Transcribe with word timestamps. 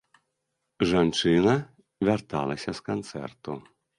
Жанчына 0.91 1.53
вярталася 2.09 2.71
з 2.79 2.87
канцэрту. 2.91 3.51